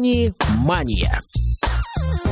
[0.00, 1.20] «Мани-мания».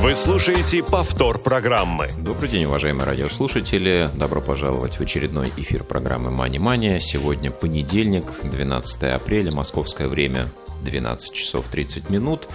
[0.01, 2.07] Вы слушаете повтор программы.
[2.17, 4.09] Добрый день, уважаемые радиослушатели.
[4.15, 6.97] Добро пожаловать в очередной эфир программы «Мани Мания».
[6.97, 10.47] Сегодня понедельник, 12 апреля, московское время,
[10.83, 12.49] 12 часов 30 минут.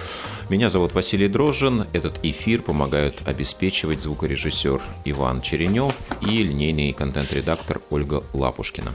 [0.49, 1.87] Меня зовут Василий Дрожжин.
[1.93, 8.93] Этот эфир помогают обеспечивать звукорежиссер Иван Черенев и линейный контент-редактор Ольга Лапушкина.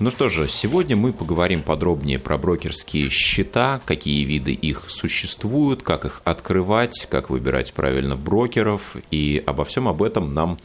[0.00, 6.04] Ну что же, сегодня мы поговорим подробнее про брокерские счета, какие виды их существуют, как
[6.04, 8.96] их открывать, как выбирать правильно брокеров.
[9.12, 10.58] И обо всем об этом нам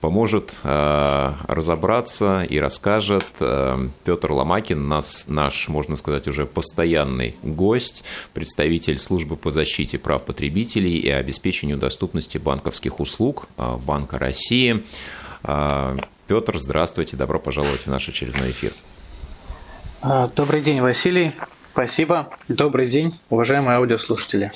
[0.00, 8.02] поможет э, разобраться и расскажет э, Петр Ломакин, нас, наш, можно сказать, уже постоянный гость,
[8.34, 14.82] представитель службы по защите прав потребителей и обеспечению доступности банковских услуг э, Банка России.
[16.32, 18.72] Петр, здравствуйте, добро пожаловать в наш очередной эфир.
[20.00, 21.34] А, добрый день, Василий.
[21.74, 22.30] Спасибо.
[22.48, 24.50] Добрый день, уважаемые аудиослушатели.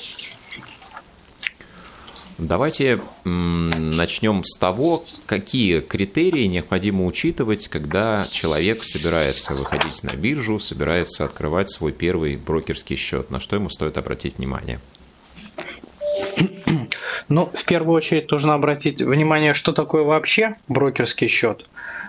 [2.39, 11.25] Давайте начнем с того, какие критерии необходимо учитывать, когда человек собирается выходить на биржу, собирается
[11.25, 13.29] открывать свой первый брокерский счет.
[13.29, 14.79] На что ему стоит обратить внимание?
[17.29, 21.67] Ну, в первую очередь нужно обратить внимание, что такое вообще брокерский счет.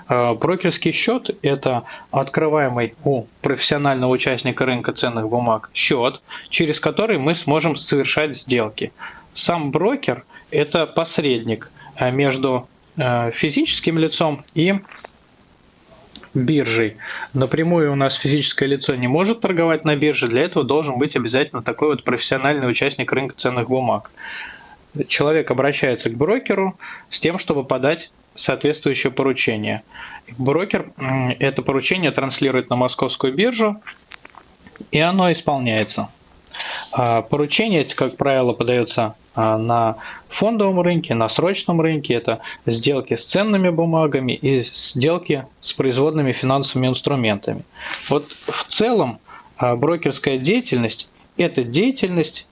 [0.09, 7.35] Э, брокерский счет– это открываемый у профессионального участника рынка ценных бумаг счет, через который мы
[7.35, 8.93] сможем совершать сделки.
[9.35, 14.81] Сам брокер– это посредник э, между э, физическим лицом и
[16.35, 16.97] биржей.
[17.35, 21.63] Напрямую у нас физическое лицо не может торговать на бирже, для этого должен быть обязательно
[21.63, 24.11] такой вот профессиональный участник рынка ценных бумаг
[25.07, 26.79] человек обращается к брокеру
[27.11, 29.83] с тем, чтобы подать соответствующее поручение.
[30.37, 30.93] Брокер
[31.39, 33.81] это поручение транслирует на московскую биржу,
[34.91, 36.09] и оно исполняется.
[36.93, 39.97] А поручение, как правило, подается а, на
[40.29, 42.15] фондовом рынке, на срочном рынке.
[42.15, 47.63] Это сделки с ценными бумагами и сделки с производными финансовыми инструментами.
[48.09, 49.19] Вот в целом
[49.57, 52.47] а, брокерская деятельность– это деятельность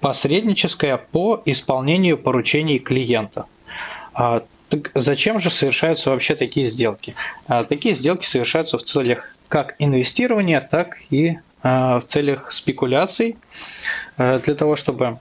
[0.00, 3.46] посредническая по исполнению поручений клиента.
[4.74, 7.14] А, так зачем же совершаются вообще такие сделки?
[7.46, 13.36] А, такие сделки совершаются в целях как инвестирования, так и а, в целях спекуляций,
[14.16, 15.18] для того, чтобы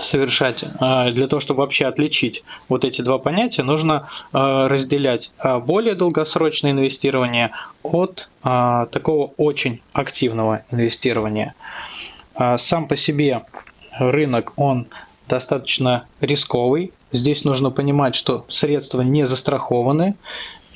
[0.00, 5.32] совершать, для того, чтобы вообще отличить вот эти два понятия, нужно разделять
[5.62, 7.52] более долгосрочное инвестирование
[7.84, 11.54] от такого очень активного инвестирования.
[12.56, 13.44] Сам по себе
[13.98, 14.88] рынок, он
[15.28, 16.92] достаточно рисковый.
[17.12, 20.14] Здесь нужно понимать, что средства не застрахованы.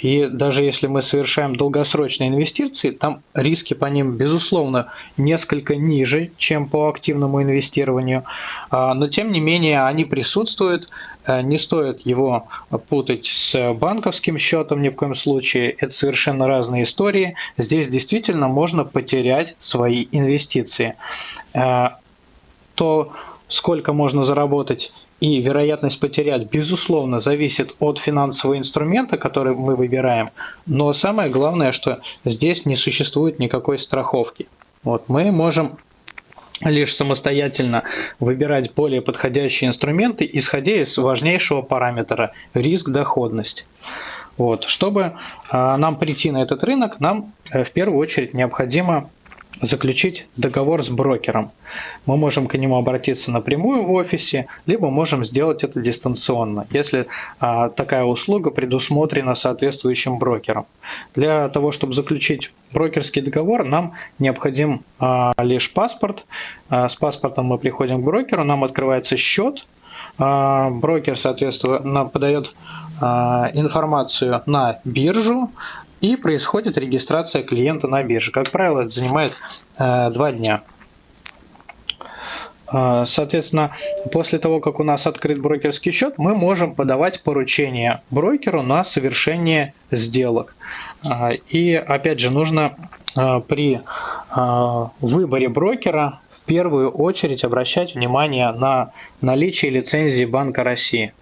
[0.00, 6.68] И даже если мы совершаем долгосрочные инвестиции, там риски по ним, безусловно, несколько ниже, чем
[6.68, 8.24] по активному инвестированию.
[8.70, 10.88] А, но тем не менее они присутствуют.
[11.26, 12.48] Э, не стоит его
[12.88, 15.72] путать с банковским счетом ни в коем случае.
[15.72, 17.34] Это совершенно разные истории.
[17.58, 20.94] Здесь действительно можно потерять свои инвестиции.
[21.52, 21.90] Э,
[22.74, 23.12] то
[23.50, 30.30] сколько можно заработать и вероятность потерять, безусловно, зависит от финансового инструмента, который мы выбираем.
[30.66, 34.48] Но самое главное, что здесь не существует никакой страховки.
[34.82, 35.76] Вот мы можем
[36.62, 37.84] лишь самостоятельно
[38.18, 43.66] выбирать более подходящие инструменты, исходя из важнейшего параметра– риск-доходность.
[44.36, 44.64] Вот.
[44.64, 45.02] Чтобы
[45.52, 49.10] э, нам прийти на этот рынок, нам э, в первую очередь необходимо
[49.60, 51.50] заключить договор с брокером.
[52.06, 57.06] Мы можем к нему обратиться напрямую в офисе, либо можем сделать это дистанционно, если
[57.38, 60.66] а, такая услуга предусмотрена соответствующим брокером.
[61.14, 66.24] Для того, чтобы заключить брокерский договор, нам необходим а, лишь паспорт.
[66.68, 69.66] А, с паспортом мы приходим к брокеру, нам открывается счет,
[70.18, 72.54] брокер, соответственно, подает
[73.00, 75.50] информацию на биржу,
[76.00, 78.32] и происходит регистрация клиента на бирже.
[78.32, 79.32] Как правило, это занимает
[79.78, 80.62] э, два дня.
[82.72, 83.72] Э, соответственно,
[84.12, 89.74] после того, как у нас открыт брокерский счет, мы можем подавать поручение брокеру на совершение
[89.90, 90.56] сделок.
[91.04, 92.76] Э, и опять же, нужно
[93.48, 93.80] при
[95.00, 101.12] выборе брокера в первую очередь обращать внимание на наличие лицензии Банка России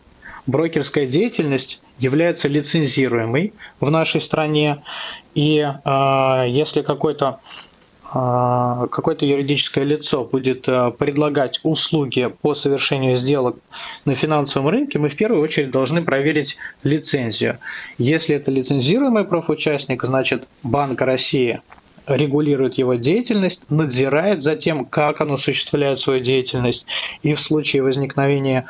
[0.48, 4.82] брокерская деятельность является лицензируемой в нашей стране,
[5.34, 7.38] и э, если какой-то
[8.12, 13.56] э, какое-то юридическое лицо будет э, предлагать услуги по совершению сделок
[14.06, 17.58] на финансовом рынке, мы в первую очередь должны проверить лицензию.
[17.98, 21.60] Если это лицензируемый профучастник, значит Банк России
[22.06, 26.86] регулирует его деятельность, надзирает за тем, как он осуществляет свою деятельность,
[27.22, 28.64] и в случае возникновения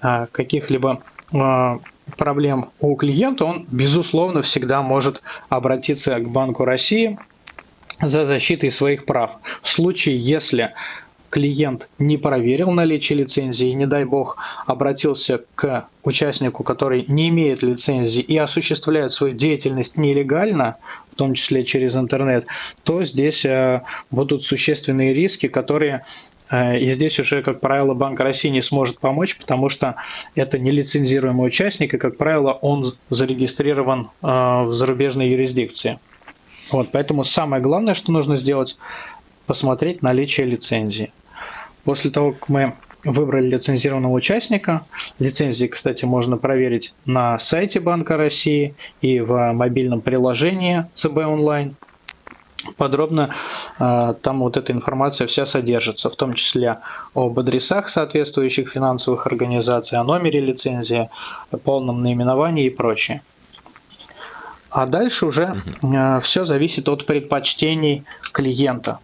[0.00, 1.13] а, каких-либо а,
[2.16, 7.18] проблем у клиента, он, безусловно, всегда может обратиться к Банку России
[8.00, 9.36] за защитой своих прав.
[9.62, 10.72] В случае, если
[11.30, 14.36] клиент не проверил наличие лицензии, не дай бог
[14.66, 20.76] обратился к участнику, который не имеет лицензии и осуществляет свою деятельность нелегально,
[21.10, 22.46] в том числе через интернет,
[22.84, 23.82] то здесь э,
[24.12, 26.04] будут существенные риски, которые
[26.50, 29.96] и здесь уже, как правило, Банк России не сможет помочь, потому что
[30.34, 35.98] это нелицензируемый участник, и, как правило, он зарегистрирован э, в зарубежной юрисдикции.
[36.70, 38.76] Вот, поэтому самое главное, что нужно сделать,
[39.46, 41.12] посмотреть наличие лицензии.
[41.84, 42.74] После того, как мы
[43.04, 44.84] выбрали лицензированного участника,
[45.18, 51.76] лицензии, кстати, можно проверить на сайте Банка России и в мобильном приложении ЦБ онлайн.
[52.76, 53.34] Подробно
[53.78, 56.78] э, там вот эта информация вся содержится, в том числе
[57.14, 61.10] об адресах соответствующих финансовых организаций, о номере лицензии,
[61.50, 63.22] о полном наименовании и прочее.
[64.70, 68.98] А дальше уже э, все зависит от предпочтений клиента.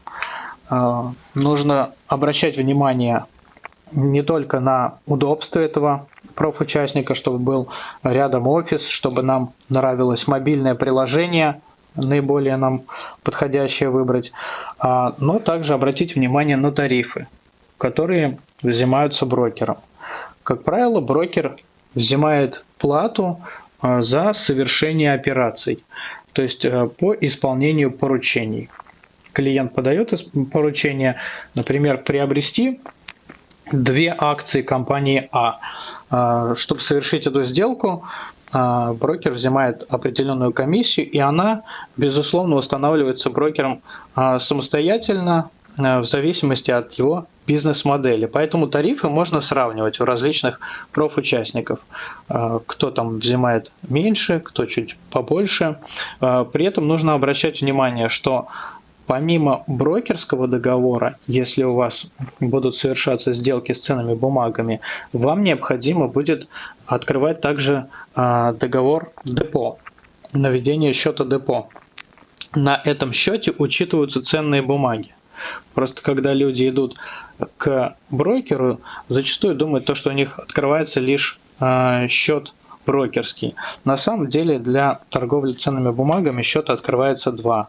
[0.71, 1.05] Э,
[1.35, 3.25] нужно обращать внимание
[3.93, 7.69] не только на удобство этого профучастника, чтобы был
[8.03, 11.61] рядом офис, чтобы нам нравилось мобильное приложение,
[11.95, 12.83] наиболее нам
[13.23, 14.33] подходящее выбрать,
[14.79, 17.27] а, но также обратить внимание на тарифы,
[17.79, 19.79] которые взимаются брокером.
[20.43, 21.57] Как правило, брокер
[21.95, 23.41] взимает плату
[23.83, 25.83] э, за совершение операций,
[26.33, 26.65] то есть
[26.99, 28.71] по исполнению поручений
[29.33, 30.13] клиент подает
[30.53, 31.17] поручение,
[31.55, 32.81] например, приобрести
[33.73, 35.61] две акции компании А.
[36.11, 36.55] а.
[36.55, 41.63] Чтобы совершить эту сделку, а, брокер взимает определенную комиссию, и она,
[41.97, 43.83] безусловно, устанавливается брокером
[44.15, 48.27] а, самостоятельно в зависимости от его бизнес-модели.
[48.27, 50.61] Поэтому тарифы можно сравнивать у различных
[50.93, 51.79] профучастников.
[52.29, 55.79] Кто там взимает меньше, кто чуть побольше.
[56.19, 58.49] При этом нужно обращать внимание, что
[59.11, 64.81] Помимо брокерского договора, если у вас будут совершаться сделки с ценными бумагами,
[65.13, 66.49] вам необходимо будет
[66.91, 69.79] открывать также а, договор депо,
[70.33, 71.69] на ведение счета депо.
[72.55, 75.15] На этом счете учитываются ценные бумаги.
[75.73, 76.97] Просто когда люди идут
[77.57, 82.53] к брокеру, зачастую думают то, что у них открывается лишь а, счет
[82.87, 83.55] брокерский.
[83.85, 87.69] На самом деле для торговли ценными бумагами счет открывается два.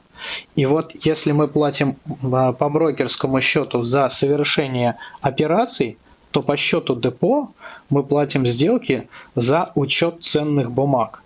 [0.56, 6.00] И вот если мы платим а, по брокерскому счету за совершение операций,
[6.32, 7.52] то по счету депо
[7.90, 11.24] мы платим сделки за учет ценных бумаг.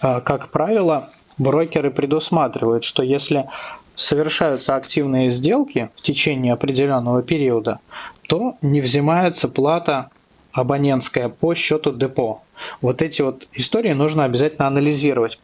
[0.00, 3.48] А, как правило, брокеры предусматривают, что если
[3.94, 7.80] совершаются активные сделки в течение определенного периода,
[8.28, 10.10] то не взимается плата
[10.52, 12.42] абонентская по счету депо.
[12.80, 15.38] Вот эти вот истории нужно обязательно анализировать,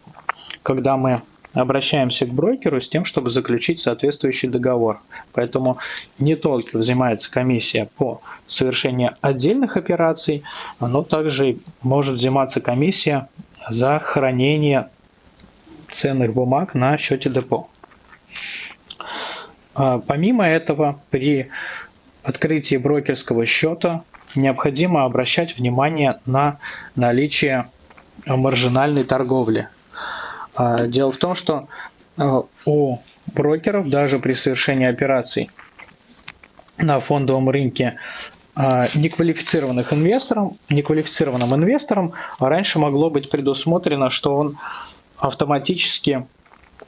[0.63, 1.23] когда мы
[1.55, 5.01] обращаемся к брокеру с тем, чтобы заключить соответствующий договор.
[5.33, 5.77] Поэтому
[6.19, 10.43] не только взимается комиссия по совершению отдельных операций,
[10.81, 13.29] но также может взиматься комиссия
[13.69, 14.89] за хранение
[15.91, 17.69] ценных бумаг на счете депо.
[19.75, 21.51] А, помимо этого, при
[22.23, 24.05] открытии брокерского счета
[24.35, 26.59] необходимо обращать внимание на
[26.97, 27.67] наличие
[28.27, 29.69] маржинальной торговли.
[30.55, 31.69] А, дело в том, что
[32.19, 32.99] а, у
[33.35, 35.51] брокеров даже при совершении операций
[36.79, 37.99] на фондовом рынке
[38.55, 44.59] а, неквалифицированных инвесторам, неквалифицированным инвесторам раньше могло быть предусмотрено, что он
[45.19, 46.27] автоматически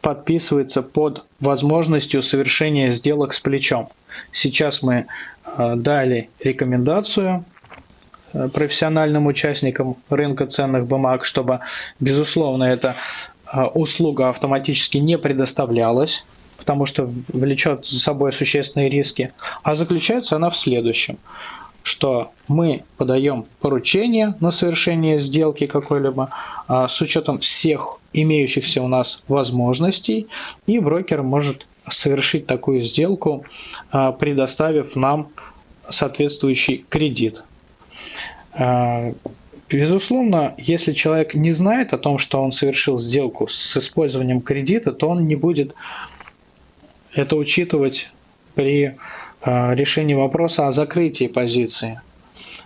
[0.00, 3.88] подписывается под возможностью совершения сделок с плечом.
[4.32, 5.06] Сейчас мы
[5.46, 7.44] э, дали рекомендацию
[8.34, 11.60] э, профессиональным участникам рынка ценных бумаг, чтобы,
[12.00, 13.33] безусловно, эта э,
[13.74, 16.24] услуга автоматически не предоставлялась,
[16.56, 19.32] потому что влечет за собой существенные риски,
[19.62, 21.18] а заключается она в следующем
[21.84, 26.30] что мы подаем поручение на совершение сделки какой-либо
[26.66, 30.26] а, с учетом всех имеющихся у нас возможностей,
[30.66, 33.44] и брокер может совершить такую сделку,
[33.90, 35.28] а, предоставив нам
[35.88, 37.44] соответствующий кредит.
[39.68, 45.08] Безусловно, если человек не знает о том, что он совершил сделку с использованием кредита, то
[45.08, 45.74] он не будет
[47.12, 48.10] это учитывать
[48.54, 48.96] при
[49.40, 52.00] а, решении вопроса о закрытии позиции.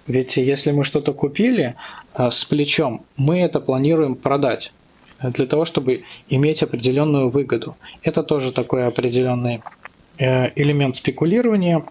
[0.07, 1.76] Ведь если мы что-то купили
[2.14, 4.73] с плечом, мы это планируем продать.
[5.21, 7.76] для того, чтобы иметь определенную выгоду.
[8.02, 9.61] Это тоже такой определенный
[10.19, 11.85] э, элемент спекулирования.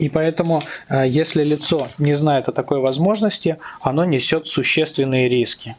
[0.00, 5.76] И поэтому, э, если лицо не знает о такой возможности, оно несет существенные риски.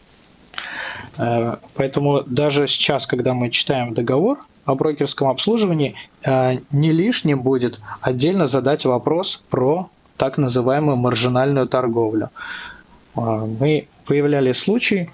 [1.17, 5.95] Э, поэтому даже сейчас, когда мы читаем договор о брокерском обслуживании,
[6.71, 12.29] не лишним будет отдельно задать вопрос про так называемую маржинальную торговлю.
[13.15, 15.09] Мы выявляли случаи,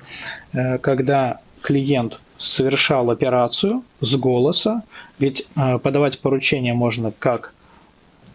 [0.54, 4.84] э, когда клиент совершал операцию с голоса,
[5.20, 7.54] ведь э, подавать поручения можно как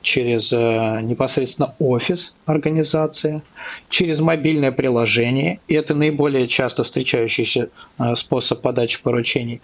[0.03, 3.43] через э, непосредственно офис организации,
[3.89, 7.71] через мобильное приложение, и это наиболее часто встречающийся
[8.15, 9.61] способ подачи поручений,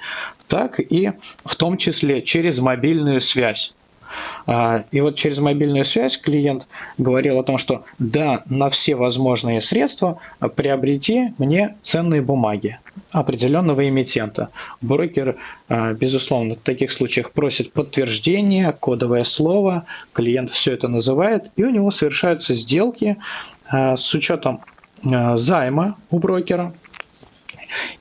[0.46, 1.12] так и
[1.44, 3.74] в том числе через мобильную связь.
[4.46, 9.60] А, и вот через мобильную связь клиент говорил о том, что да, на все возможные
[9.60, 10.18] средства
[10.56, 12.78] приобрети мне ценные бумаги
[13.10, 14.50] определенного эмитента.
[14.80, 15.36] Брокер,
[15.68, 21.70] а, безусловно, в таких случаях просит подтверждение, кодовое слово, клиент все это называет, и у
[21.70, 23.16] него совершаются сделки
[23.68, 24.60] а, с учетом
[25.00, 26.72] займа у брокера–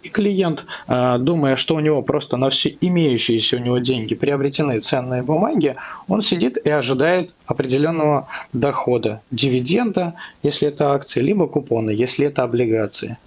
[0.04, 4.80] и клиент, а, думая, что у него просто на все имеющиеся у него деньги приобретены
[4.80, 5.76] ценные бумаги,
[6.08, 10.14] он сидит и ожидает определенного дохода, дивиденда,
[10.44, 13.18] если это акции, либо купоны, если это облигации.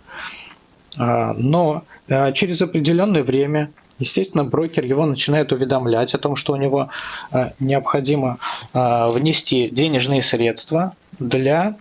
[0.97, 3.71] А, но а, через определенное время
[4.02, 6.88] Естественно, брокер его начинает уведомлять о том, что у него
[7.59, 8.38] необходимо
[8.73, 11.76] внести денежные средства для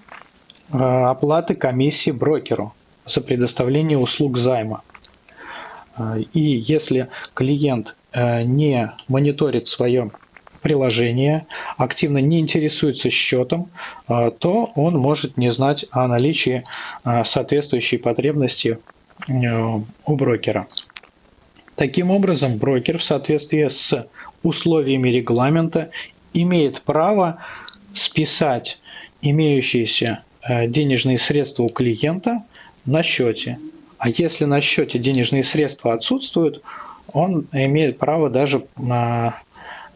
[0.70, 2.74] оплаты комиссии брокеру
[3.10, 4.82] за предоставление услуг займа.
[5.96, 10.12] А, и если клиент э, не мониторит свое
[10.62, 11.46] приложение,
[11.78, 13.70] активно не интересуется счетом,
[14.08, 16.64] а, то он может не знать о наличии
[17.24, 18.80] соответствующей потребности
[19.28, 19.34] э,
[20.06, 20.68] у брокера.
[21.76, 24.06] Таким образом, брокер в соответствии с
[24.44, 25.92] условиями регламента
[26.34, 27.40] имеет право
[27.94, 28.82] списать
[29.22, 32.44] имеющиеся э, денежные средства у клиента
[32.86, 33.60] на счете.
[33.98, 36.62] А если на счете денежные средства отсутствуют,
[37.12, 39.42] он имеет право даже на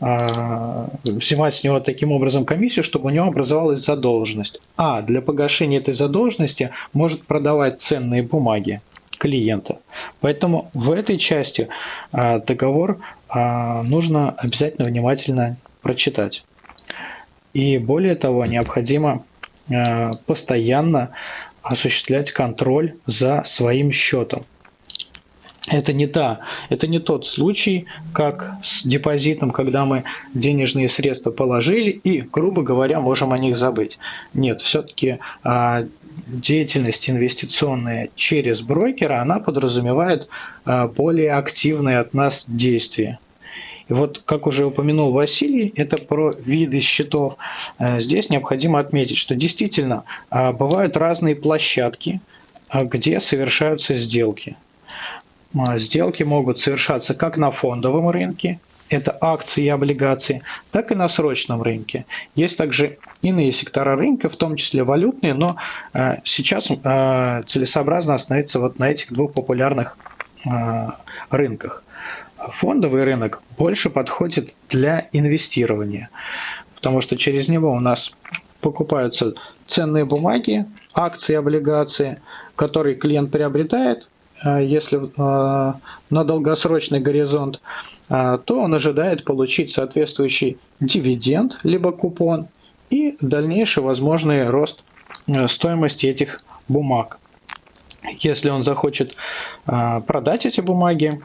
[0.05, 4.61] а, взимать с него таким образом комиссию, чтобы у него образовалась задолженность.
[4.75, 8.81] А для погашения этой задолженности может продавать ценные бумаги
[9.17, 9.77] клиента.
[10.19, 11.69] Поэтому в этой части
[12.11, 12.99] а, договор
[13.29, 16.43] а, нужно обязательно внимательно прочитать.
[17.53, 19.23] И более того, необходимо
[20.25, 21.11] постоянно
[21.63, 24.45] осуществлять контроль за своим счетом.
[25.67, 30.03] Это не, та, это не тот случай, как с депозитом, когда мы
[30.33, 33.97] денежные средства положили и, грубо говоря, можем о них забыть.
[34.33, 35.85] Нет, все-таки а,
[36.27, 40.27] деятельность инвестиционная через брокера, она подразумевает
[40.65, 43.19] а, более активные от нас действия.
[43.89, 47.35] И вот, как уже упомянул Василий, это про виды счетов.
[47.79, 52.21] Э, здесь необходимо отметить, что действительно э, бывают разные площадки,
[52.71, 54.55] э, где совершаются сделки.
[55.75, 58.59] Сделки могут совершаться как на фондовом рынке,
[58.89, 62.05] это акции и облигации, так и на срочном рынке.
[62.33, 65.47] Есть также иные сектора рынка, в том числе валютные, но
[66.23, 69.95] сейчас целесообразно остановиться вот на этих двух популярных
[71.29, 71.83] рынках
[72.51, 76.09] фондовый рынок больше подходит для инвестирования,
[76.75, 78.13] потому что через него у нас
[78.61, 79.33] покупаются
[79.67, 82.21] ценные бумаги, акции, облигации,
[82.55, 84.09] которые клиент приобретает,
[84.43, 85.73] э, если э,
[86.09, 87.61] на долгосрочный горизонт,
[88.09, 92.47] э, то он ожидает получить соответствующий дивиденд, либо купон
[92.89, 94.83] и дальнейший возможный рост
[95.47, 97.19] стоимости этих бумаг.
[98.19, 99.15] Если он захочет
[99.65, 101.21] продать эти бумаги,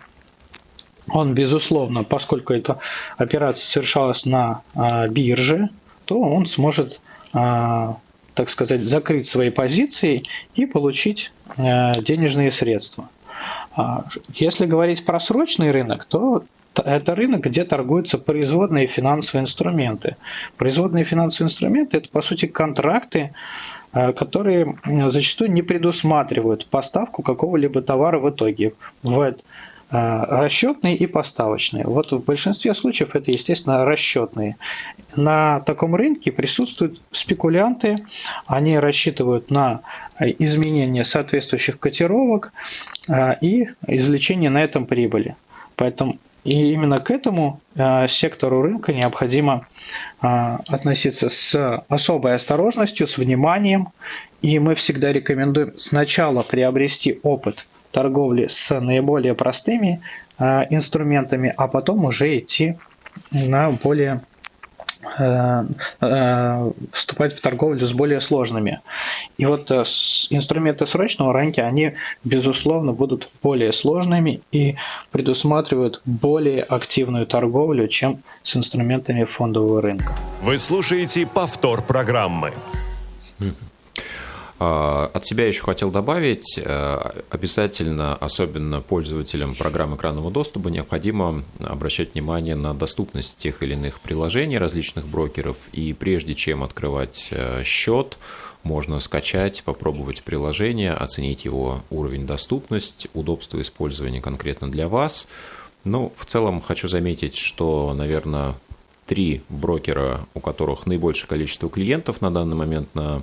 [1.11, 2.79] он, безусловно, поскольку эта
[3.17, 5.71] операция совершалась на а, бирже,
[6.07, 7.01] то он сможет,
[7.33, 7.97] а,
[8.35, 10.23] так сказать, закрыть свои позиции
[10.55, 13.09] и получить а, денежные средства.
[14.35, 16.43] Если говорить про срочный рынок, то
[16.75, 20.17] это рынок, где торгуются производные финансовые инструменты.
[20.57, 23.33] Производные финансовые инструменты– это, по сути, контракты,
[23.93, 24.77] которые
[25.09, 28.75] зачастую не предусматривают поставку какого-либо товара в итоге.
[29.05, 31.85] Бывает Э, расчетные и поставочные.
[31.85, 34.57] Вот в большинстве случаев это, естественно, расчетные.
[35.17, 37.97] На таком рынке присутствуют спекулянты,
[38.47, 39.81] они рассчитывают на
[40.21, 42.53] изменение соответствующих котировок
[43.09, 45.37] э, и извлечение на этом прибыли.
[45.77, 49.67] Поэтому и именно к этому э, сектору рынка необходимо
[50.21, 53.89] относиться с особой осторожностью, с вниманием.
[54.43, 60.01] И мы всегда рекомендуем сначала приобрести опыт– торговли с наиболее простыми
[60.39, 62.77] инструментами, а потом уже идти
[63.33, 64.23] на более
[65.19, 65.65] Э,
[66.01, 68.81] э, вступать в торговлю с более сложными.
[69.37, 69.85] И вот э,
[70.31, 74.77] инструменты срочного рынка, они, безусловно, будут более сложными и
[75.13, 80.15] предусматривают более активную торговлю, чем с инструментами фондового рынка.
[80.43, 82.55] Вы слушаете повтор программы.
[84.61, 92.15] А, от себя еще хотел добавить, э, обязательно, особенно пользователям программ экранного доступа, необходимо обращать
[92.15, 95.57] внимание на доступность тех или иных приложений различных брокеров.
[95.73, 98.19] И прежде чем открывать э, счет,
[98.65, 105.29] можно скачать, попробовать приложение, оценить его уровень доступности, удобство использования конкретно для вас.
[105.85, 108.57] Ну, в целом хочу заметить, что, наверное,
[109.09, 113.23] три брокера, у которых наибольшее количество клиентов на данный момент на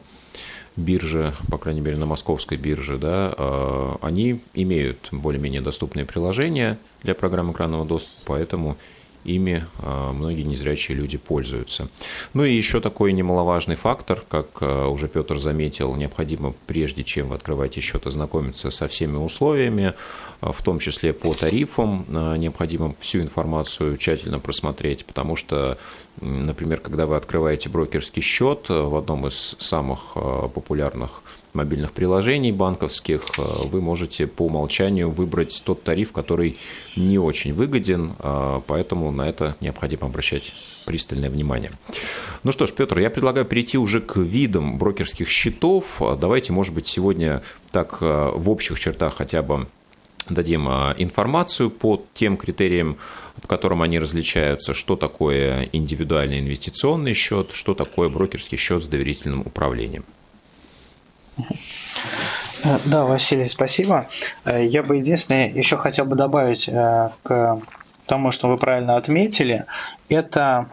[0.75, 7.13] бирже, по крайней мере на московской бирже, да, а, они имеют более-менее доступные приложения для
[7.13, 8.77] программ экранного доступа, поэтому
[9.25, 11.87] ими а, многие незрячие люди пользуются.
[12.33, 17.35] Ну и еще такой немаловажный фактор, как а, уже Петр заметил, необходимо прежде чем вы
[17.35, 19.93] открываете счет ознакомиться со всеми условиями,
[20.41, 22.05] а, в том числе по тарифам,
[22.37, 25.77] необходимо всю информацию тщательно просмотреть, потому что,
[26.21, 31.23] например, когда вы открываете брокерский счет в одном из самых популярных
[31.55, 36.55] мобильных приложений банковских, э, вы можете по умолчанию выбрать тот тариф, который
[36.97, 40.53] не очень выгоден, э, поэтому на это необходимо обращать
[40.85, 41.71] пристальное внимание.
[42.43, 46.01] Ну что ж, Петр, я предлагаю перейти уже к видам брокерских счетов.
[46.19, 49.67] Давайте, может быть, сегодня так э, в общих чертах хотя бы
[50.29, 52.97] дадим информацию по тем критериям,
[53.41, 59.41] по которым они различаются, что такое индивидуальный инвестиционный счет, что такое брокерский счет с доверительным
[59.41, 60.03] управлением.
[61.37, 64.07] Э, да, Василий, спасибо.
[64.43, 67.59] Э, я бы единственное еще хотел бы добавить э, к
[68.05, 69.65] тому, что вы правильно отметили,
[70.09, 70.67] это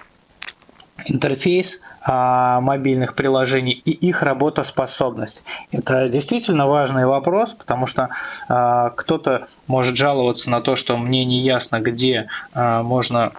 [1.06, 5.44] интерфейс а, мобильных приложений и их работоспособность.
[5.70, 8.10] Это действительно важный вопрос, потому что
[8.48, 13.32] а, кто-то может жаловаться на то, что мне не ясно, где а, можно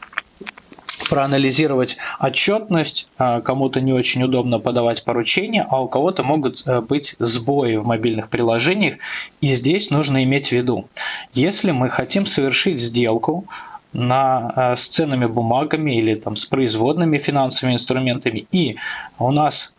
[1.04, 7.16] проанализировать отчетность, а, кому-то не очень удобно подавать поручения, а у кого-то могут э, быть
[7.20, 8.96] сбои в мобильных приложениях,
[9.42, 10.88] и здесь нужно иметь в виду,
[11.32, 13.46] если мы хотим совершить сделку,
[13.94, 18.78] на, э, с ценными бумагами или там, с производными финансовыми инструментами, и
[19.20, 19.76] у нас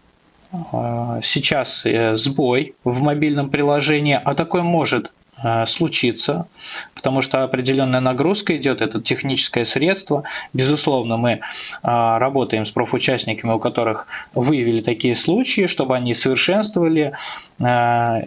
[0.53, 1.85] э, сейчас
[2.15, 6.47] сбой в мобильном приложении, а такое может Э, случиться,
[6.94, 10.23] потому что определенная нагрузка идет, это техническое средство.
[10.53, 11.38] Безусловно, мы э,
[11.83, 17.14] работаем с профучастниками, у которых выявили такие случаи, чтобы они совершенствовали
[17.59, 17.64] э,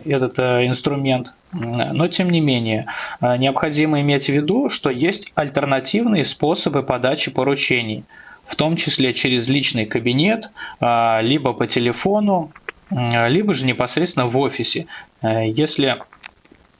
[0.06, 1.34] этот инструмент.
[1.54, 2.88] Но, тем не менее,
[3.22, 8.04] необходимо иметь в виду, что есть альтернативные способы подачи поручений,
[8.46, 12.52] в том числе через личный кабинет, либо по телефону,
[12.92, 14.88] либо же непосредственно в офисе.
[15.24, 15.98] Если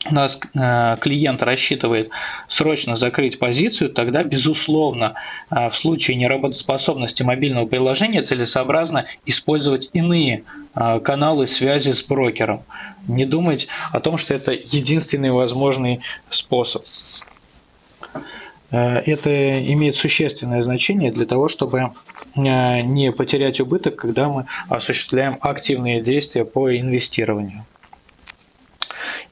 [0.06, 2.12] у нас э, клиент рассчитывает
[2.48, 5.16] срочно закрыть позицию, тогда, безусловно,
[5.50, 10.44] э, в случае неработоспособности мобильного приложения целесообразно использовать иные
[10.76, 12.64] э, каналы связи с брокером.
[13.08, 16.84] Не думать о том, что это единственный возможный способ.
[18.70, 21.92] Это имеет существенное значение для того, чтобы
[22.36, 27.66] не потерять убыток, когда мы осуществляем активные действия по инвестированию.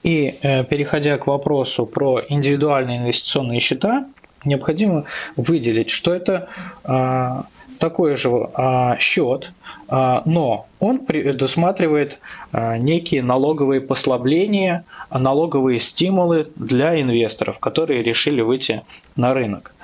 [0.05, 4.05] И э, переходя к вопросу про индивидуальные инвестиционные счета,
[4.45, 6.47] необходимо выделить, что это
[6.83, 7.41] э,
[7.79, 9.51] такой же э, счет,
[9.87, 12.19] но он предусматривает
[12.51, 18.81] некие налоговые послабления, налоговые стимулы для инвесторов, которые решили выйти
[19.15, 19.75] на рынок.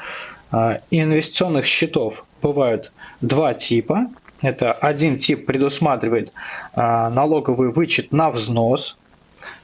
[0.90, 4.08] Инвестиционных счетов бывают два типа.
[4.42, 6.34] Это один тип предусматривает
[6.76, 8.98] налоговый вычет на взнос,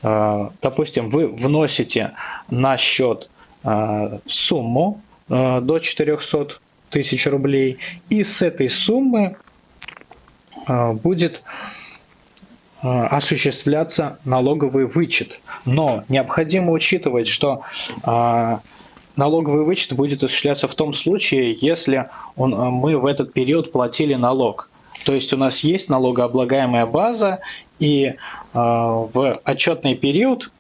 [0.01, 2.13] допустим, вы вносите
[2.49, 3.29] на счет
[3.63, 6.59] э, сумму э, до 400
[6.89, 9.35] тысяч рублей, и с этой суммы
[10.67, 11.43] будет
[12.81, 15.39] осуществляться налоговый вычет.
[15.65, 17.63] Но необходимо учитывать, что
[19.17, 24.69] налоговый вычет будет осуществляться в том случае, если он, мы в этот период платили налог.
[25.05, 27.39] То есть у нас есть налогооблагаемая база,
[27.79, 28.15] и э,
[28.53, 30.51] в отчетный период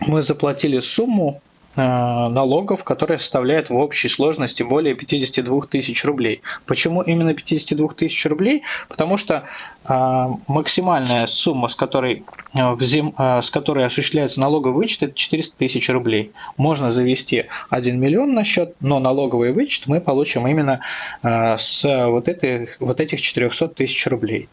[0.00, 1.40] мы заплатили сумму
[1.78, 6.42] налогов, которые составляют в общей сложности более 52 тысяч рублей.
[6.66, 8.62] Почему именно 52 тысяч рублей?
[8.88, 9.44] Потому что
[9.86, 16.32] максимальная сумма, с которой, в зим, с которой осуществляется налоговый вычет, это 400 тысяч рублей.
[16.56, 20.80] Можно завести 1 миллион на счет, но налоговый вычет мы получим именно
[21.22, 24.48] с вот, этой, вот этих 400 тысяч рублей.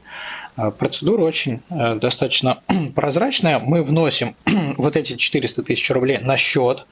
[0.56, 2.60] А, процедура очень э, достаточно
[2.96, 3.60] прозрачная.
[3.60, 4.36] Мы вносим
[4.78, 6.86] вот эти 400 тысяч рублей на счет.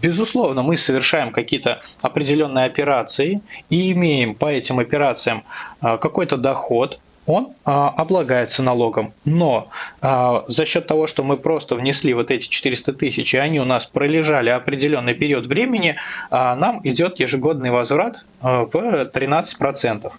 [0.00, 5.44] Безусловно, мы совершаем какие-то определенные операции и имеем по этим операциям
[5.80, 9.12] а, какой-то доход, он а, облагается налогом.
[9.26, 9.68] Но
[10.00, 13.84] за счет того, что мы просто внесли вот эти 400 тысяч, и они у нас
[13.84, 15.96] пролежали определенный период времени,
[16.30, 20.10] нам идет ежегодный возврат в 13%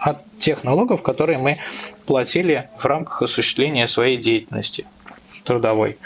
[0.00, 1.58] от тех налогов, которые мы
[2.06, 4.86] платили в рамках осуществления своей деятельности
[5.44, 5.98] трудовой.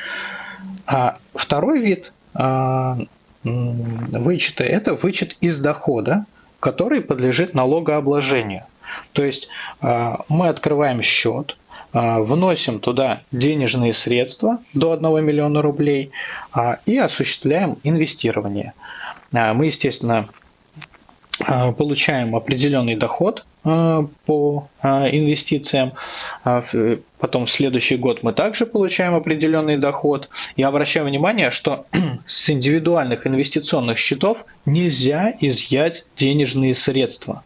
[0.87, 2.99] А второй вид а,
[3.43, 6.27] вычета– это вычет из дохода,
[6.61, 8.65] который подлежит налогообложению.
[9.13, 9.49] То есть
[9.81, 11.57] а, мы открываем счет,
[11.93, 16.11] а, вносим туда денежные средства до 1 миллиона рублей
[16.87, 18.73] и осуществляем инвестирование.
[19.33, 20.29] Мы, естественно,
[21.77, 25.95] получаем определенный доход Э, по э, инвестициям.
[26.45, 26.63] А
[27.19, 30.29] потом в следующий год мы также получаем определенный доход.
[30.55, 31.87] Я обращаю внимание, что
[32.27, 37.43] с индивидуальных инвестиционных счетов нельзя изъять денежные средства.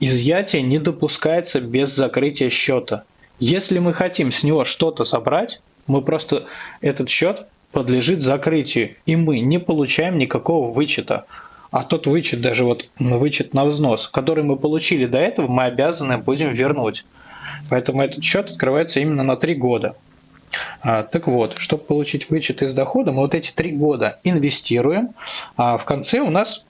[0.00, 3.04] Изъятие не допускается без закрытия счета.
[3.38, 6.44] Если мы хотим с него что-то собрать, мы просто
[6.82, 11.24] этот счет подлежит закрытию, и мы не получаем никакого вычета
[11.72, 16.18] а тот вычет, даже вот вычет на взнос, который мы получили до этого, мы обязаны
[16.18, 17.04] будем вернуть.
[17.70, 19.96] Поэтому этот счет открывается именно на три года.
[20.82, 25.14] А, так вот, чтобы получить вычет из дохода, мы вот эти три года инвестируем,
[25.56, 26.66] а в конце у нас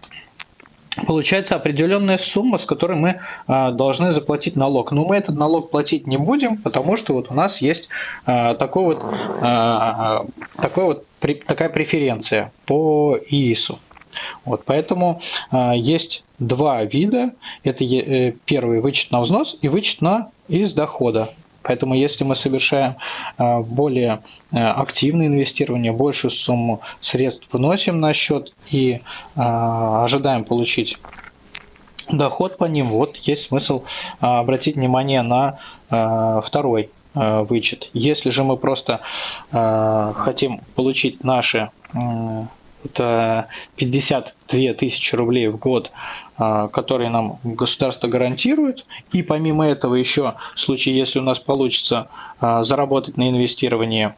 [1.04, 4.92] получается определенная сумма, с которой мы а, должны заплатить налог.
[4.92, 7.88] Но мы этот налог платить не будем, потому что вот у нас есть
[8.24, 9.02] а, такой вот,
[10.56, 11.06] такой вот
[11.44, 13.80] такая преференция по ИИСу.
[14.44, 15.20] Вот, поэтому
[15.50, 17.32] э, есть два вида.
[17.64, 21.32] Это э, первый вычет на взнос и вычет на из дохода.
[21.62, 22.96] Поэтому если мы совершаем
[23.38, 28.98] э, более э, активное инвестирование, большую сумму средств вносим на счет и э,
[29.36, 30.98] ожидаем получить
[32.10, 33.84] доход по ним, вот есть смысл
[34.18, 37.90] обратить внимание на второй вычет.
[37.92, 39.00] Если же мы просто
[39.52, 41.70] хотим получить наши
[42.84, 45.90] это 52 тысячи рублей в год,
[46.36, 48.84] а, которые нам государство гарантирует.
[49.12, 52.08] И помимо этого еще в случае, если у нас получится
[52.40, 54.14] а, заработать на инвестировании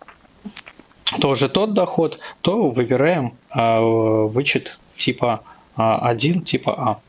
[1.21, 5.43] тоже тот доход, то выбираем а, вычет типа
[5.77, 7.01] 1, типа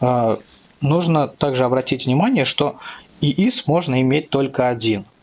[0.00, 0.38] А.
[0.80, 2.76] Нужно также обратить внимание, что
[3.22, 5.06] ИИС можно иметь только один–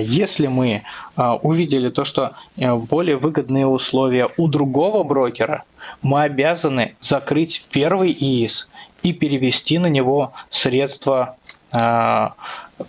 [0.00, 0.82] если мы
[1.16, 5.64] а, увидели то, что э, более выгодные условия у другого брокера,
[6.00, 8.68] мы обязаны закрыть первый ИИС
[9.02, 11.36] и перевести на него средства
[11.70, 12.34] а,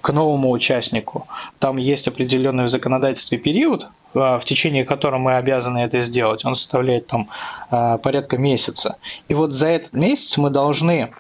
[0.01, 1.27] к новому участнику.
[1.59, 6.45] Там есть определенный в законодательстве период, в течение которого мы обязаны это сделать.
[6.45, 7.29] Он составляет там
[7.69, 8.97] порядка месяца.
[9.27, 11.13] И вот за этот месяц мы должны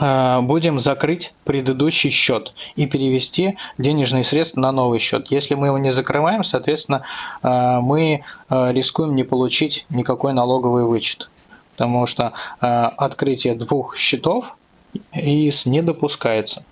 [0.00, 5.26] будем закрыть предыдущий счет и перевести денежные средства на новый счет.
[5.30, 7.02] Если мы его не закрываем, соответственно,
[7.42, 11.30] э, мы э, рискуем не получить никакой налоговый вычет,
[11.72, 14.56] потому что открытие двух счетов
[15.12, 16.64] ИИС не допускается.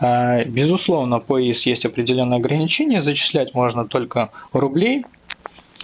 [0.00, 5.04] Безусловно, по ИИС есть определенные ограничения, зачислять можно только рублей,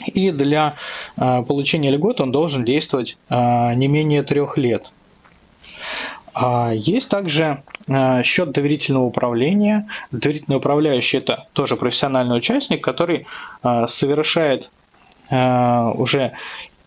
[0.06, 0.76] и для
[1.16, 4.92] получения льгот он должен действовать не менее трех лет–
[6.72, 9.88] есть также э, счет доверительного управления.
[10.10, 13.26] Доверительный управляющий– это тоже профессиональный участник, который
[13.62, 14.70] э, совершает
[15.30, 16.32] э, уже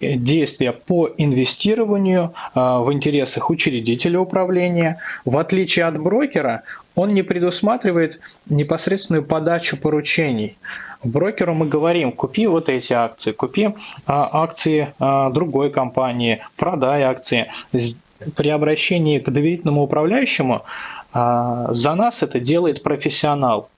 [0.01, 4.99] действия по инвестированию в интересах учредителя управления.
[5.23, 6.63] В отличие от брокера,
[6.93, 10.57] он не предусматривает непосредственную подачу поручений.
[11.05, 13.69] Брокеру мы говорим, купи вот эти акции, купи
[14.05, 17.49] акции другой компании, продай акции
[18.35, 20.63] при обращении к доверительному управляющему
[21.13, 23.69] а, за нас это делает профессионал,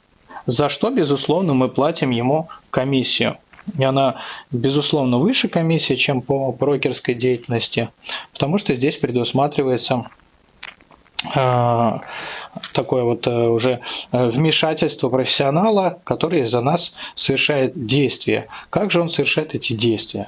[0.46, 3.38] за что, безусловно, мы платим ему комиссию.
[3.78, 7.90] И она, безусловно, выше комиссии, чем по брокерской деятельности,
[8.32, 10.06] потому что здесь предусматривается
[12.74, 13.82] такое вот уже
[14.12, 18.48] вмешательство профессионала, который за нас совершает действия.
[18.70, 20.28] Как же он совершает эти действия?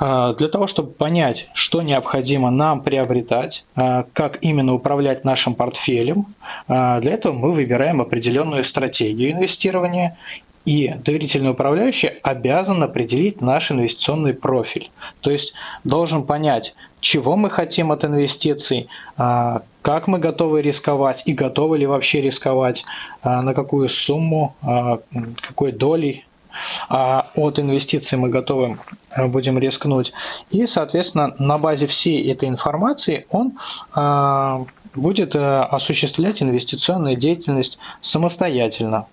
[0.00, 6.34] А, для того, чтобы понять, что необходимо нам приобретать, а, как именно управлять нашим портфелем,
[6.66, 10.16] а, для этого мы выбираем определенную стратегию инвестирования
[10.64, 14.90] и доверительный управляющий обязан определить наш инвестиционный профиль.
[15.20, 15.52] То есть
[15.84, 22.20] должен понять, чего мы хотим от инвестиций, как мы готовы рисковать и готовы ли вообще
[22.20, 22.84] рисковать,
[23.24, 24.54] на какую сумму,
[25.40, 26.26] какой долей
[26.88, 28.78] а от инвестиций мы готовы
[29.10, 30.12] э, будем рискнуть.
[30.50, 33.58] И, соответственно, на базе всей этой информации он
[33.96, 39.06] э, будет э, осуществлять инвестиционную деятельность самостоятельно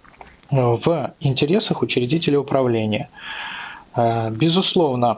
[0.50, 3.10] в интересах учредителя управления.
[4.32, 5.18] Безусловно,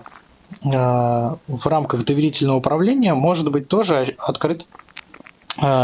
[0.64, 4.66] в рамках доверительного управления может быть тоже открыт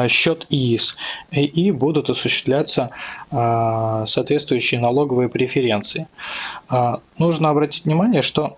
[0.07, 0.95] счет ИИС
[1.31, 2.91] и будут осуществляться
[3.31, 6.07] э, соответствующие налоговые преференции.
[6.69, 8.57] Э, нужно обратить внимание, что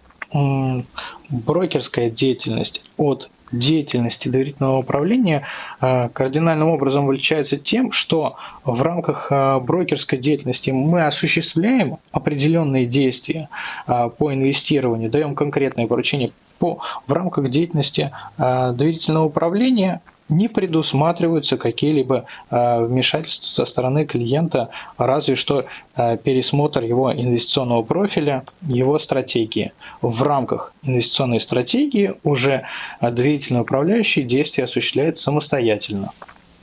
[1.30, 5.46] брокерская деятельность от деятельности доверительного управления
[5.80, 9.32] кардинальным образом вылечается тем, что в рамках
[9.64, 13.48] брокерской деятельности мы осуществляем определенные действия
[13.86, 22.84] по инвестированию, даем конкретные поручения по, в рамках деятельности доверительного управления не предусматриваются какие-либо э,
[22.84, 29.72] вмешательства со стороны клиента, разве что э, пересмотр его инвестиционного профиля, его стратегии.
[30.02, 32.66] В рамках инвестиционной стратегии уже
[33.02, 36.12] доверительный управляющий действия осуществляет самостоятельно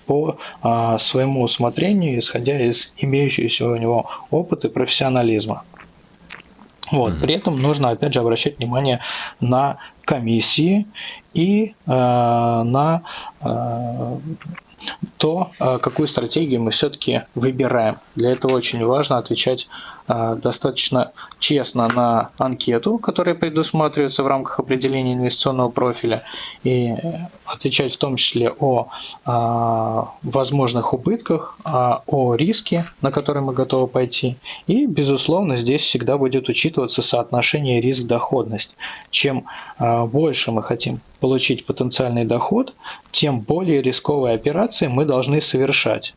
[0.07, 5.62] по э, своему усмотрению, исходя из имеющегося у него опыта и профессионализма.
[6.90, 7.18] Вот.
[7.20, 9.00] При этом нужно, опять же, обращать внимание
[9.40, 10.87] на комиссии
[11.33, 13.03] и э, на
[13.40, 14.19] э,
[15.17, 17.97] то, э, какую стратегию мы все-таки выбираем.
[18.14, 19.69] Для этого очень важно отвечать
[20.07, 26.23] достаточно честно на анкету, которая предусматривается в рамках определения инвестиционного профиля,
[26.62, 26.95] и
[27.45, 28.88] отвечать в том числе о
[29.25, 34.37] э, возможных убытках, о риске, на который мы готовы пойти.
[34.67, 38.73] И, безусловно, здесь всегда будет учитываться соотношение риск-доходность.
[39.11, 39.47] Чем
[39.79, 42.75] больше мы хотим получить потенциальный доход,
[43.11, 46.14] тем более рисковые операции мы должны совершать.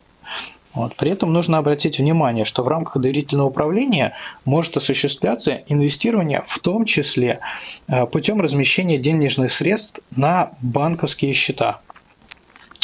[0.78, 0.94] Вот.
[0.94, 4.12] При этом нужно обратить внимание, что в рамках доверительного управления
[4.44, 7.40] может осуществляться инвестирование в том числе
[7.88, 11.80] э, путем размещения денежных средств на банковские счета.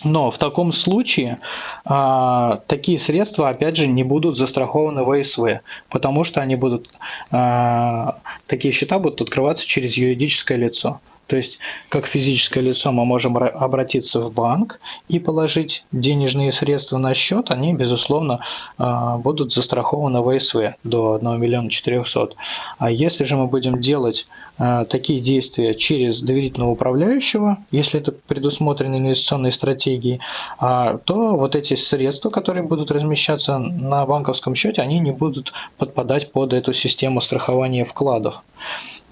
[0.02, 1.38] Но в таком случае
[1.84, 6.88] а, такие средства, опять же, не будут застрахованы в ВСВ, потому что они будут,
[7.30, 11.00] а, такие счета будут открываться через юридическое лицо.
[11.26, 11.58] То есть,
[11.88, 17.74] как физическое лицо мы можем обратиться в банк и положить денежные средства на счет, они,
[17.74, 18.40] безусловно,
[18.78, 22.30] а, будут застрахованы в ВСВ до 1 миллиона 400.
[22.78, 28.96] А если же мы будем делать а, такие действия через доверительного управляющего, если это предусмотрено
[28.96, 30.20] инвестиционной стратегией,
[30.58, 36.30] а, то вот эти средства, которые будут размещаться на банковском счете, они не будут подпадать
[36.32, 38.42] под эту систему страхования вкладов.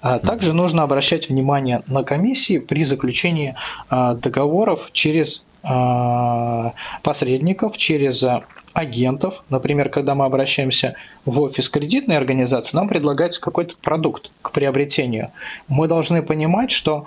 [0.03, 3.55] А также нужно обращать внимание на комиссии при заключении
[3.87, 8.21] а, договоров через а, посредников, через
[8.73, 9.45] агентов.
[9.49, 15.31] Например, когда мы обращаемся в офис кредитной организации, нам предлагается какой-то продукт к приобретению.
[15.69, 17.05] Мы должны понимать, что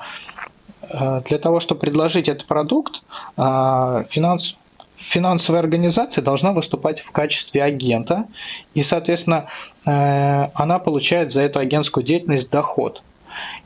[0.88, 3.02] для того, чтобы предложить этот продукт,
[3.37, 4.56] финанс,
[4.96, 8.26] финансовая организация должна выступать в качестве агента,
[8.74, 9.46] и, соответственно,
[9.85, 13.02] э, она получает за эту агентскую деятельность доход.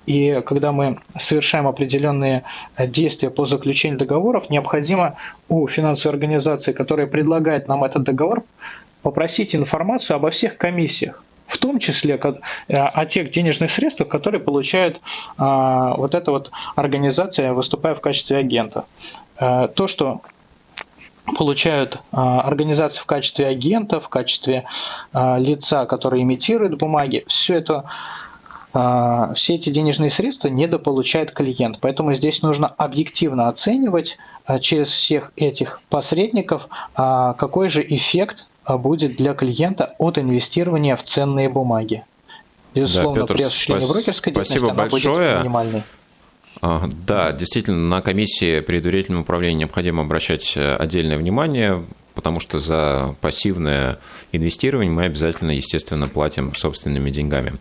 [0.07, 2.43] И когда мы совершаем определенные
[2.77, 5.17] действия по заключению договоров, необходимо
[5.49, 8.43] у финансовой организации, которая предлагает нам этот договор,
[9.03, 14.97] попросить информацию обо всех комиссиях в том числе э, о тех денежных средствах, которые получает
[14.97, 15.01] э,
[15.37, 18.85] вот эта вот организация, выступая в качестве агента.
[19.37, 20.21] То, что
[21.37, 24.65] получают а, организации в качестве агента, в качестве
[25.13, 27.25] а, лица, которые имитируют бумаги.
[27.27, 27.85] Все это
[28.73, 31.79] а, все эти денежные средства недополучает клиент.
[31.81, 34.19] Поэтому здесь нужно объективно оценивать
[34.61, 42.05] через всех этих посредников, какой же эффект будет для клиента от инвестирования в ценные бумаги.
[42.75, 45.29] Безусловно, да, Петр, при осуществлении брокерской деятельности спасибо она большое.
[45.29, 45.83] будет минимальной.
[46.63, 51.85] Да, действительно, на комиссии при доверительном управлении необходимо обращать э, отдельное внимание.
[52.15, 53.99] потому что за пассивное
[54.33, 57.55] инвестирование мы обязательно, естественно, платим собственными деньгами.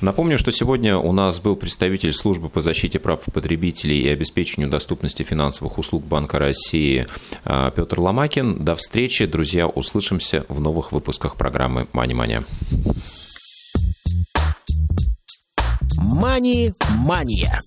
[0.00, 5.22] Напомню, что сегодня у нас был представитель службы по защите прав потребителей и обеспечению доступности
[5.22, 7.06] финансовых услуг Банка России
[7.44, 8.64] а, Петр Ломакин.
[8.64, 12.42] До встречи, друзья, услышимся в новых выпусках программы «Мани-мания».
[15.96, 17.62] «Мани-мания».